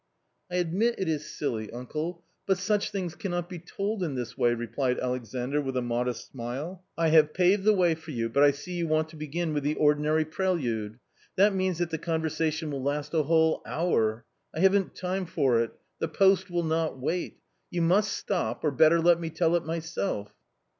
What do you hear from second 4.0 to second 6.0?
in this way," replied Alexandr with a